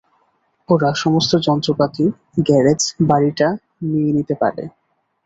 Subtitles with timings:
[0.69, 2.05] ওরা সমস্ত যন্ত্রপাতি,
[2.47, 3.47] গ্যারেজ, বাড়িটা
[3.83, 4.63] নিয়ে নিতে পারে।